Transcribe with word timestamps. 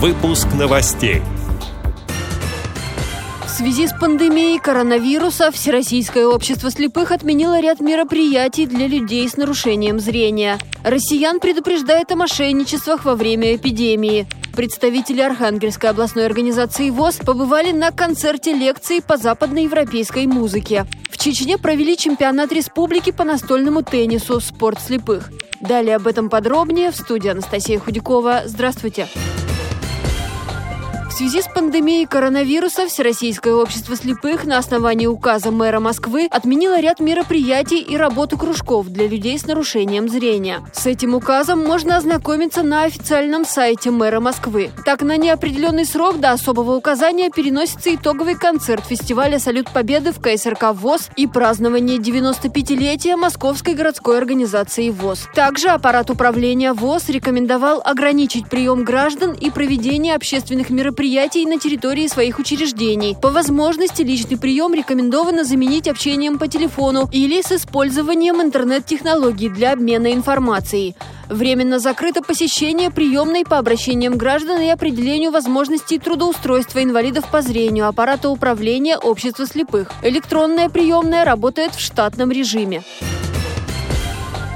Выпуск 0.00 0.46
новостей. 0.56 1.22
В 3.44 3.50
связи 3.50 3.88
с 3.88 3.92
пандемией 3.92 4.60
коронавируса 4.60 5.50
Всероссийское 5.50 6.24
общество 6.24 6.70
слепых 6.70 7.10
отменило 7.10 7.60
ряд 7.60 7.80
мероприятий 7.80 8.66
для 8.66 8.86
людей 8.86 9.28
с 9.28 9.36
нарушением 9.36 9.98
зрения. 9.98 10.60
Россиян 10.84 11.40
предупреждает 11.40 12.12
о 12.12 12.14
мошенничествах 12.14 13.04
во 13.04 13.16
время 13.16 13.56
эпидемии. 13.56 14.28
Представители 14.54 15.20
Архангельской 15.20 15.90
областной 15.90 16.26
организации 16.26 16.90
ВОЗ 16.90 17.16
побывали 17.16 17.72
на 17.72 17.90
концерте 17.90 18.52
лекции 18.52 19.00
по 19.00 19.16
западноевропейской 19.16 20.28
музыке. 20.28 20.86
В 21.10 21.18
Чечне 21.18 21.58
провели 21.58 21.96
чемпионат 21.96 22.52
республики 22.52 23.10
по 23.10 23.24
настольному 23.24 23.82
теннису 23.82 24.38
«Спорт 24.38 24.78
слепых». 24.80 25.32
Далее 25.60 25.96
об 25.96 26.06
этом 26.06 26.30
подробнее 26.30 26.92
в 26.92 26.94
студии 26.94 27.30
Анастасия 27.30 27.80
Худякова. 27.80 28.42
Здравствуйте. 28.46 29.08
Здравствуйте. 29.12 29.37
Связи 31.18 31.42
с 31.42 31.48
пандемией 31.48 32.06
коронавируса 32.06 32.86
Всероссийское 32.86 33.52
общество 33.52 33.96
слепых 33.96 34.44
на 34.44 34.56
основании 34.56 35.08
указа 35.08 35.50
мэра 35.50 35.80
Москвы 35.80 36.28
отменило 36.30 36.78
ряд 36.78 37.00
мероприятий 37.00 37.80
и 37.80 37.96
работу 37.96 38.38
кружков 38.38 38.86
для 38.86 39.08
людей 39.08 39.36
с 39.36 39.44
нарушением 39.44 40.08
зрения. 40.08 40.60
С 40.72 40.86
этим 40.86 41.16
указом 41.16 41.58
можно 41.58 41.96
ознакомиться 41.96 42.62
на 42.62 42.84
официальном 42.84 43.44
сайте 43.44 43.90
мэра 43.90 44.20
Москвы. 44.20 44.70
Так, 44.84 45.02
на 45.02 45.16
неопределенный 45.16 45.86
срок 45.86 46.20
до 46.20 46.30
особого 46.30 46.76
указания 46.76 47.30
переносится 47.30 47.92
итоговый 47.92 48.36
концерт 48.36 48.84
фестиваля 48.86 49.40
«Салют 49.40 49.68
Победы» 49.72 50.12
в 50.12 50.20
КСРК 50.20 50.72
ВОЗ 50.72 51.10
и 51.16 51.26
празднование 51.26 51.98
95-летия 51.98 53.16
Московской 53.16 53.74
городской 53.74 54.18
организации 54.18 54.90
ВОЗ. 54.90 55.26
Также 55.34 55.70
аппарат 55.70 56.10
управления 56.10 56.74
ВОЗ 56.74 57.08
рекомендовал 57.08 57.82
ограничить 57.84 58.48
прием 58.48 58.84
граждан 58.84 59.32
и 59.32 59.50
проведение 59.50 60.14
общественных 60.14 60.70
мероприятий 60.70 61.07
мероприятий 61.08 61.46
на 61.46 61.58
территории 61.58 62.06
своих 62.06 62.38
учреждений. 62.38 63.16
По 63.20 63.30
возможности 63.30 64.02
личный 64.02 64.36
прием 64.36 64.74
рекомендовано 64.74 65.42
заменить 65.42 65.88
общением 65.88 66.38
по 66.38 66.48
телефону 66.48 67.08
или 67.10 67.40
с 67.40 67.50
использованием 67.50 68.42
интернет-технологий 68.42 69.48
для 69.48 69.72
обмена 69.72 70.12
информацией. 70.12 70.94
Временно 71.30 71.78
закрыто 71.78 72.22
посещение 72.22 72.90
приемной 72.90 73.44
по 73.44 73.56
обращениям 73.56 74.18
граждан 74.18 74.60
и 74.60 74.68
определению 74.68 75.30
возможностей 75.30 75.98
трудоустройства 75.98 76.82
инвалидов 76.82 77.24
по 77.30 77.40
зрению 77.40 77.88
аппарата 77.88 78.28
управления 78.28 78.98
общества 78.98 79.46
слепых. 79.46 79.90
Электронная 80.02 80.68
приемная 80.68 81.24
работает 81.24 81.74
в 81.74 81.80
штатном 81.80 82.30
режиме. 82.30 82.82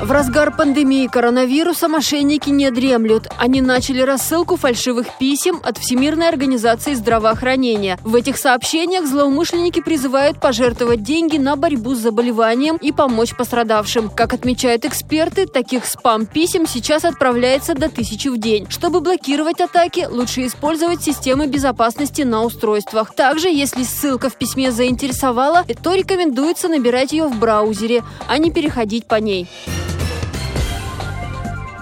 В 0.00 0.12
разгар 0.12 0.54
пандемии 0.56 1.08
коронавируса 1.08 1.88
мошенники 1.88 2.50
не 2.50 2.70
дремлют. 2.70 3.26
Они 3.36 3.60
начали 3.60 4.00
рассылку 4.00 4.54
фальшивых 4.56 5.08
писем 5.18 5.60
от 5.64 5.76
Всемирной 5.76 6.28
организации 6.28 6.94
здравоохранения. 6.94 7.98
В 8.04 8.14
этих 8.14 8.38
сообщениях 8.38 9.06
злоумышленники 9.06 9.80
призывают 9.80 10.40
пожертвовать 10.40 11.02
деньги 11.02 11.36
на 11.36 11.56
борьбу 11.56 11.96
с 11.96 11.98
заболеванием 11.98 12.76
и 12.76 12.92
помочь 12.92 13.34
пострадавшим. 13.36 14.08
Как 14.10 14.34
отмечают 14.34 14.84
эксперты, 14.84 15.46
таких 15.46 15.84
спам-писем 15.84 16.68
сейчас 16.68 17.04
отправляется 17.04 17.74
до 17.74 17.88
тысячи 17.88 18.28
в 18.28 18.38
день. 18.38 18.68
Чтобы 18.70 19.00
блокировать 19.00 19.60
атаки, 19.60 20.06
лучше 20.08 20.46
использовать 20.46 21.02
системы 21.02 21.48
безопасности 21.48 22.22
на 22.22 22.44
устройствах. 22.44 23.16
Также, 23.16 23.48
если 23.48 23.82
ссылка 23.82 24.30
в 24.30 24.36
письме 24.36 24.70
заинтересовала, 24.70 25.64
то 25.82 25.94
рекомендуется 25.94 26.68
набирать 26.68 27.10
ее 27.10 27.26
в 27.26 27.36
браузере, 27.36 28.04
а 28.28 28.38
не 28.38 28.52
переходить 28.52 29.06
по 29.06 29.16
ней. 29.16 29.48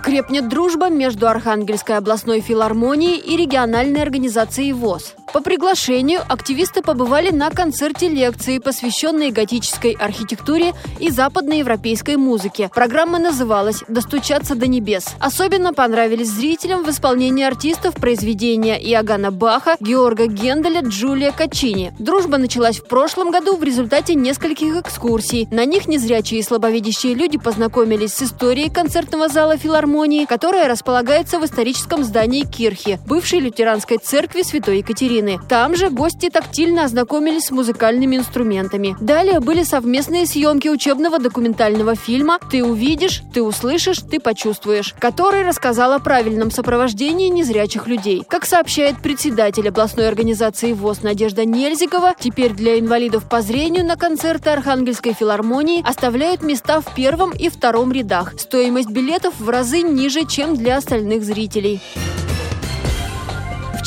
Крепнет 0.07 0.49
дружба 0.49 0.89
между 0.89 1.27
Архангельской 1.27 1.97
областной 1.97 2.41
филармонией 2.41 3.19
и 3.19 3.37
региональной 3.37 4.03
организацией 4.03 4.73
ВОЗ. 4.73 5.17
По 5.37 5.43
приглашению 5.43 6.23
активисты 6.27 6.81
побывали 6.81 7.29
на 7.31 7.51
концерте 7.51 8.09
лекции, 8.09 8.59
посвященной 8.59 9.33
готической 9.33 9.93
архитектуре 9.93 10.73
и 10.99 11.11
западноевропейской 11.11 12.17
музыке. 12.17 12.71
Программа 12.75 13.19
называлась 13.19 13.85
«Достучаться 13.87 14.55
до 14.55 14.67
небес». 14.67 15.09
Особенно 15.21 15.75
понравились 15.75 16.31
зрителям 16.31 16.85
в 16.85 16.89
исполнении 16.89 17.45
артистов 17.45 17.97
произведения 17.97 18.83
Иоганна 18.83 19.31
Баха, 19.31 19.77
Георга 19.79 20.25
Генделя, 20.25 20.81
Джулия 20.81 21.33
Качини. 21.33 21.93
Дружба 21.99 22.39
началась 22.39 22.79
в 22.79 22.87
прошлом 22.87 23.31
году 23.31 23.57
в 23.57 23.63
результате 23.63 24.15
нескольких 24.15 24.75
экскурсий. 24.77 25.49
На 25.51 25.67
них 25.67 25.87
незрячие 25.87 26.41
и 26.41 26.43
слабовидящие 26.43 27.13
люди 27.13 27.37
познакомились 27.37 28.15
с 28.15 28.23
историей 28.23 28.71
концертного 28.71 29.29
зала 29.29 29.59
филармонии, 29.59 30.25
которая 30.25 30.67
располагается 30.67 31.39
в 31.39 31.45
историческом 31.45 32.05
здании 32.05 32.45
Кирхи, 32.45 32.99
бывшей 33.07 33.41
лютеранской 33.41 33.99
церкви 33.99 34.41
Святой 34.41 34.79
Екатерины. 34.79 35.26
Украины. 35.27 35.41
Там 35.49 35.75
же 35.77 35.91
гости 35.91 36.31
тактильно 36.31 36.85
ознакомились 36.85 37.45
с 37.45 37.51
музыкальными 37.51 38.17
инструментами. 38.17 38.97
Далее 39.01 39.41
были 39.41 39.63
совместные 39.63 40.27
съемки 40.27 40.69
учебного 40.69 41.19
документального 41.19 41.95
фильма 41.95 42.39
«Ты 42.51 42.65
увидишь, 42.65 43.23
ты 43.33 43.43
услышишь, 43.43 43.99
ты 43.99 44.21
почувствуешь», 44.21 44.95
который 44.99 45.43
рассказал 45.43 45.93
о 45.93 45.99
правильном 45.99 46.51
сопровождении 46.51 47.29
незрячих 47.29 47.87
людей. 47.87 48.23
Как 48.29 48.47
сообщает 48.47 49.01
председатель 49.03 49.69
областной 49.69 50.09
организации 50.09 50.73
ВОЗ 50.73 51.03
Надежда 51.03 51.45
Нельзикова, 51.45 52.15
теперь 52.19 52.53
для 52.53 52.79
инвалидов 52.79 53.29
по 53.29 53.41
зрению 53.41 53.85
на 53.85 53.97
концерты 53.97 54.51
Архангельской 54.51 55.13
филармонии 55.13 55.87
оставляют 55.87 56.43
места 56.43 56.81
в 56.81 56.95
первом 56.95 57.33
и 57.33 57.49
втором 57.49 57.93
рядах. 57.93 58.35
Стоимость 58.39 58.91
билетов 58.91 59.35
в 59.39 59.49
разы 59.49 59.83
ниже, 59.83 60.25
чем 60.27 60.57
для 60.57 60.77
остальных 60.77 61.25
зрителей. 61.25 61.81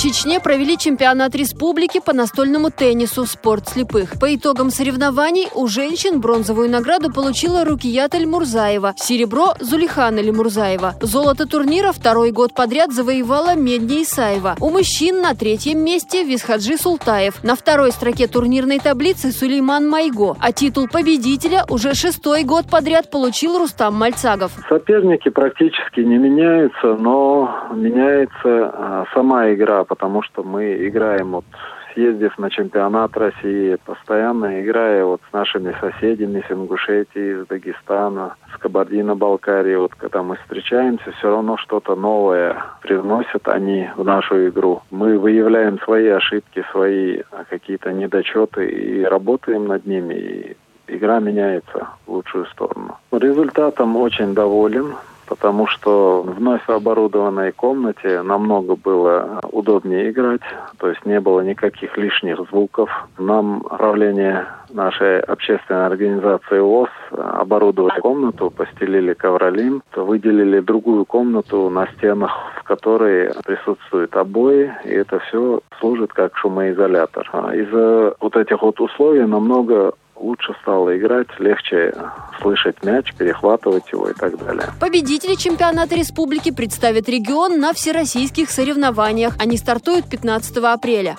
Чечне 0.02 0.40
провели 0.40 0.78
чемпионат 0.78 1.36
республики 1.36 2.00
по 2.00 2.14
настольному 2.14 2.72
теннису 2.72 3.26
«Спорт 3.26 3.68
слепых». 3.68 4.18
По 4.18 4.34
итогам 4.34 4.70
соревнований 4.70 5.50
у 5.54 5.68
женщин 5.68 6.22
бронзовую 6.22 6.70
награду 6.70 7.12
получила 7.12 7.66
Рукият 7.66 8.14
Мурзаева, 8.14 8.94
серебро– 8.96 9.56
Зулихан 9.60 10.16
Мурзаева. 10.16 10.94
Золото 11.02 11.46
турнира 11.46 11.92
второй 11.92 12.32
год 12.32 12.56
подряд 12.56 12.94
завоевала 12.94 13.56
Медня 13.56 14.04
Исаева. 14.04 14.56
У 14.62 14.70
мужчин 14.70 15.20
на 15.20 15.36
третьем 15.36 15.84
месте 15.84 16.24
Висхаджи 16.24 16.78
Султаев. 16.78 17.44
На 17.44 17.58
второй 17.58 17.92
строке 17.92 18.28
турнирной 18.28 18.80
таблицы 18.80 19.34
Сулейман 19.34 19.90
Майго. 19.90 20.38
А 20.40 20.54
титул 20.54 20.88
победителя 20.88 21.66
уже 21.70 21.94
шестой 21.94 22.46
год 22.46 22.68
подряд 22.72 23.12
получил 23.12 23.58
Рустам 23.58 23.96
Мальцагов. 23.96 24.54
Соперники 24.70 25.28
практически 25.28 26.00
не 26.00 26.18
меняются, 26.18 26.96
но 26.98 27.68
меняется 27.76 28.32
а, 28.46 29.06
сама 29.14 29.54
игра 29.54 29.84
потому 29.90 30.22
что 30.22 30.44
мы 30.44 30.88
играем 30.88 31.32
вот 31.32 31.46
съездив 31.94 32.38
на 32.38 32.50
чемпионат 32.50 33.18
России, 33.18 33.78
постоянно 33.84 34.62
играя 34.62 35.04
вот 35.04 35.22
с 35.30 35.34
нашими 35.34 35.76
соседями 35.82 36.44
с 36.48 36.52
Ингушетии, 36.52 37.42
из 37.42 37.48
Дагестана, 37.48 38.36
с 38.54 38.58
Кабардино-Балкарии, 38.60 39.76
вот 39.76 39.96
когда 39.96 40.24
мы 40.24 40.38
встречаемся, 40.38 41.12
все 41.12 41.30
равно 41.30 41.58
что-то 41.58 41.96
новое 41.96 42.64
привносят 42.82 43.48
они 43.48 43.90
в 43.98 44.06
нашу 44.06 44.48
игру. 44.50 44.82
Мы 44.92 45.18
выявляем 45.18 45.80
свои 45.80 46.08
ошибки, 46.08 46.64
свои 46.72 47.24
какие-то 47.50 47.92
недочеты 47.92 48.70
и 48.70 49.04
работаем 49.04 49.68
над 49.68 49.86
ними, 49.86 50.14
и 50.14 50.58
игра 50.88 51.20
меняется 51.20 51.88
в 52.06 52.12
лучшую 52.12 52.46
сторону. 52.46 52.98
Результатом 53.12 53.96
очень 53.96 54.34
доволен 54.34 54.94
потому 55.30 55.68
что 55.68 56.24
в 56.24 56.40
вновь 56.40 56.68
оборудованной 56.68 57.52
комнате 57.52 58.22
намного 58.24 58.76
было 58.76 59.40
удобнее 59.52 60.10
играть, 60.10 60.42
то 60.80 60.90
есть 60.90 61.06
не 61.06 61.20
было 61.20 61.42
никаких 61.42 61.96
лишних 61.98 62.38
звуков. 62.50 62.90
Нам 63.18 63.62
правление 63.62 64.48
нашей 64.72 65.20
общественной 65.20 65.86
организации 65.86 66.60
ОС 66.60 66.90
оборудовали 67.12 68.00
комнату, 68.00 68.50
постелили 68.50 69.14
ковролин, 69.14 69.82
выделили 69.96 70.60
другую 70.60 71.06
комнату 71.06 71.70
на 71.70 71.88
стенах, 71.98 72.32
в 72.60 72.64
которой 72.64 73.32
присутствуют 73.46 74.16
обои, 74.16 74.74
и 74.86 74.90
это 74.90 75.20
все 75.20 75.62
служит 75.80 76.14
как 76.14 76.36
шумоизолятор. 76.38 77.30
А 77.34 77.56
из-за 77.56 78.16
вот 78.20 78.36
этих 78.36 78.62
вот 78.62 78.80
условий 78.80 79.26
намного 79.26 79.94
лучше 80.20 80.56
стало 80.62 80.98
играть, 80.98 81.28
легче 81.40 81.94
слышать 82.42 82.84
мяч, 82.84 83.14
перехватывать 83.14 83.92
его 83.92 84.10
и 84.10 84.14
так 84.14 84.38
далее. 84.38 84.68
Победители 84.80 85.36
чемпионата 85.36 85.96
республики 85.96 86.52
представят 86.52 87.10
регион 87.10 87.60
на 87.60 87.74
всероссийских 87.74 88.50
соревнованиях. 88.50 89.36
Они 89.40 89.58
стартуют 89.58 90.10
15 90.10 90.58
апреля. 90.58 91.18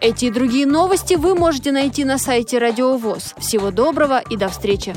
Эти 0.00 0.26
и 0.26 0.30
другие 0.30 0.66
новости 0.66 1.14
вы 1.14 1.34
можете 1.34 1.72
найти 1.72 2.04
на 2.04 2.18
сайте 2.18 2.58
Радио 2.58 2.96
ВОЗ. 2.96 3.34
Всего 3.38 3.70
доброго 3.70 4.20
и 4.30 4.36
до 4.36 4.48
встречи! 4.48 4.94